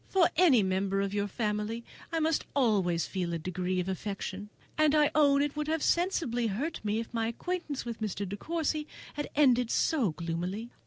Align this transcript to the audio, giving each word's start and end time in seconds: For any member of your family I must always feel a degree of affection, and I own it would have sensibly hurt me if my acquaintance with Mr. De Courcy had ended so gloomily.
For 0.09 0.29
any 0.35 0.63
member 0.63 0.99
of 0.99 1.13
your 1.13 1.27
family 1.27 1.83
I 2.11 2.19
must 2.19 2.47
always 2.55 3.05
feel 3.05 3.33
a 3.33 3.37
degree 3.37 3.79
of 3.79 3.87
affection, 3.87 4.49
and 4.75 4.95
I 4.95 5.11
own 5.13 5.43
it 5.43 5.55
would 5.55 5.67
have 5.67 5.83
sensibly 5.83 6.47
hurt 6.47 6.83
me 6.83 6.99
if 6.99 7.13
my 7.13 7.27
acquaintance 7.27 7.85
with 7.85 8.01
Mr. 8.01 8.27
De 8.27 8.35
Courcy 8.35 8.87
had 9.13 9.29
ended 9.35 9.69
so 9.69 10.09
gloomily. 10.13 10.71